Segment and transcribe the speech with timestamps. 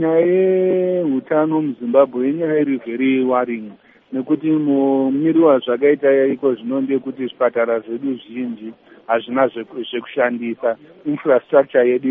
[0.00, 3.70] nyaya yeutano muzimbabwe inyaya iri very worrying
[4.12, 8.68] nekuti mumiri wazvakaita iko zvino ndekuti zvipatara zvedu zhinji
[9.06, 10.76] hazvina zvekushandisa.
[11.06, 12.10] Infrastructure yedu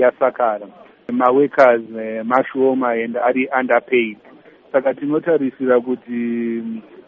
[0.00, 0.66] yasakara.
[1.12, 1.82] Maworkers
[2.24, 4.18] mashoma and ari underpaid.
[4.72, 6.62] Saka tinotarisira kuti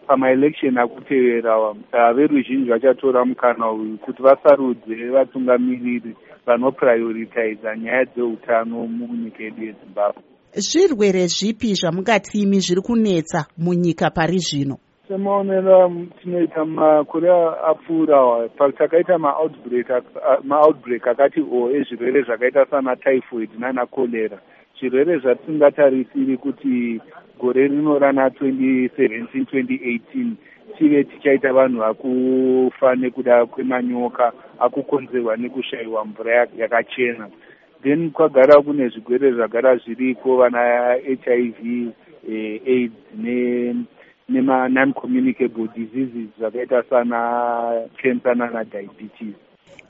[0.06, 1.74] pamaelection akutevera
[2.14, 6.16] veruzhinji vachatora mukana uyu kuti vasarudze vatungamiriri
[6.46, 10.22] vanoprioritiza nyaya dzeutano munyika yedu yezimbabwe.
[10.52, 14.76] Zvirwere zvipi zvamungati imi zviri kunetsa munyika pari zvino?
[15.08, 17.30] Semaonero tinoita makore
[17.70, 18.48] apfuura
[18.78, 24.38] takaita maoutbreak akati o ezvirwere zvakaita sana typhoid nana cholera.
[24.78, 27.00] Zvirwere zvatisingatarisiri kuti
[27.40, 30.36] gore rino rana 2017 2018
[30.78, 37.28] tive tichaita vanhu vakufa nekuda kwemanyoka akukonzerwa nekushayiwa mvura yakachena.
[37.82, 40.58] Then kwagara kune zvigwere zvagara zviriko vana
[41.04, 41.92] h i v
[42.28, 42.94] eh, aids
[44.28, 47.18] nema-non communicable diseases zvakaita sana
[48.02, 49.34] cancer nanadiabetes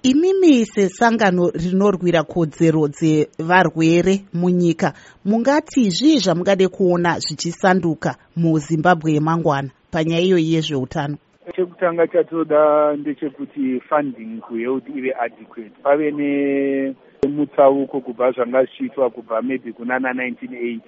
[0.03, 4.93] imimi sesangano rinorwira kodzero dzevarwere munyika
[5.25, 11.17] mungati zvii zvamungade kuona zvichisanduka muzimbabwe yemangwana panyaya iyoyi yezveutano
[11.53, 15.73] chekutanga chatoda ndechekuti funding kuhealth ive adequate.
[15.83, 20.81] Pave nemutsauko kubva zvanga zvichiitwa kubva maybe kunana 1980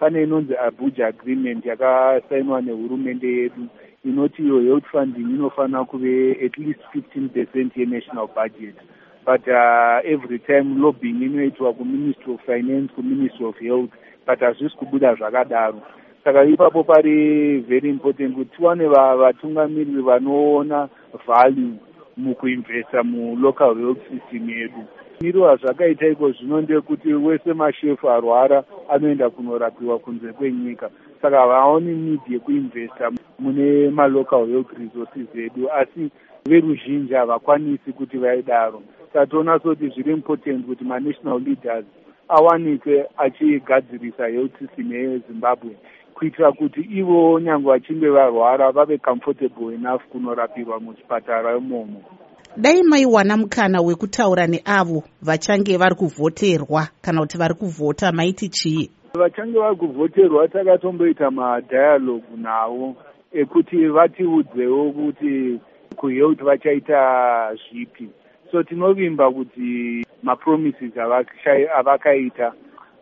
[0.00, 3.66] pane inonzi abuja agreement yakasainwa nehurumende yedu
[4.04, 8.76] inoti iyo health funding inofanira kuve at least fifteen percent yenational budget.
[9.26, 13.90] But uh, every time lobbying inoitwa kuministry of finance kuministry of health
[14.26, 15.82] but hazvisi kubuda zvakadaro
[16.24, 20.88] saka ipapo pari very important kuti tiwane vatungamiriri vanoona
[21.26, 21.76] value
[22.16, 24.84] mukuinvesta mulocal health system yedu.
[25.20, 30.90] Miri wazvakaita iko zvino ndekuti wese mashefu arwara anoenda kunorapiwa kunze kwenyika.
[31.22, 36.10] Saka havaoni need yekuinvesta mune malocal health resources edu asi
[36.46, 38.82] veruzhinji havakwanisi kuti vaidaro.
[39.12, 41.84] Saka toona soti zviri important kuti manational leaders
[42.28, 45.76] awanikwe achigadzirisa health system yezimbabwe
[46.24, 52.02] kuitira kuti ivo nyange vachinge varwara vave comfortable enough kunorapirwa muchipatara imomo.
[52.56, 58.90] Dai maiwana mukana wekutaura neavo vachange vari kuvhoterwa kana kuti vari kuvhota maiti chii?
[59.14, 62.96] Vachange vari kuvhoterwa takatomboita madialogue navo
[63.32, 65.60] ekuti vatiudzewo kuti
[65.96, 68.08] kuhealth vachaita zvipi.
[68.50, 70.92] So tinovimba kuti mapromises
[71.78, 72.52] avakaita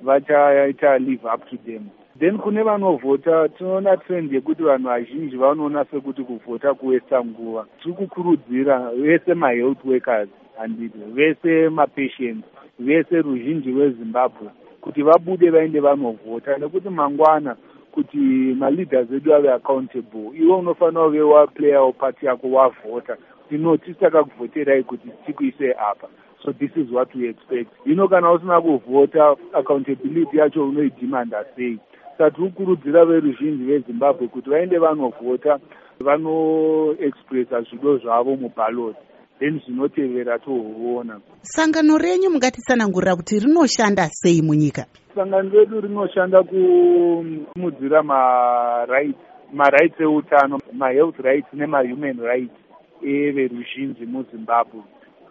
[0.01, 6.23] vachaita live up to them then kune vanovhota tinoona trend yekuti vanhu vazhinji vanoona sekuti
[6.25, 7.67] kuvhota kuwesta nguva.
[7.83, 10.29] Tiri kukurudzira vese mahealth workers
[10.59, 12.47] handiti vese mapatients
[12.79, 14.49] vese ruzhinji rwezimbabwe
[14.81, 16.59] kuti vabude vaende vanovhota.
[16.59, 17.57] Nekuti mangwana
[17.93, 18.19] kuti
[18.59, 23.17] maleaders edu ave accountable iwe unofanira kuve waplayawo pati yako wavhota.
[23.43, 26.09] Kuti no tisakakuvhoterai kuti tikuise apa.
[26.45, 27.71] So this is what we expect.
[27.87, 31.79] Ino kana usina kuvhota accountability yacho unoidimanda sei
[32.19, 35.59] saka tiri kukurudzira veruzhinji vezimbabwe kuti vaende vanovhota
[36.01, 38.97] vanoexpressa zvido zvavo muballot
[39.39, 41.21] then zvinotevera tohuona.
[41.43, 44.87] Sangano renyu mungatitsanangurira kuti rinoshanda sei munyika?
[45.15, 49.19] Sangano redu rinoshanda kumudzira marights
[49.53, 52.57] marights eutano mahealth rights nemahuman rights
[53.03, 54.81] everuzhinji muzimbabwe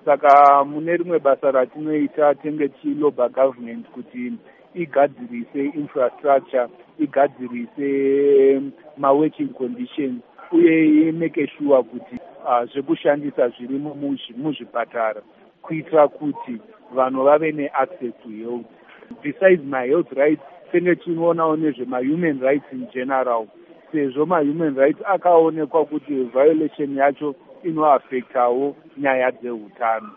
[0.05, 4.33] saka mune rimwe basa ratinoita tenge tichiloba government kuti
[4.75, 6.67] igadzirise infrastructure
[6.99, 8.61] igadzirise
[8.97, 13.97] maworking conditions uye imeke sure kuti uh, zvekushandisa zvirimo
[14.37, 15.21] muzvipatara.
[15.61, 16.57] Kuitira kuti
[16.95, 18.65] vanhu vave neaccess to health.
[19.23, 20.41] Besides mahealth rights
[20.71, 23.47] tenge tinoonawo nezvemahuman rights in general.
[23.91, 30.11] Sezvo mahuman rights akaonekwa kuti violation yacho inoaffectawo nyaya dzeutano